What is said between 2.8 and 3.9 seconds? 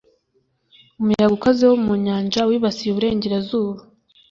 uburengerazuba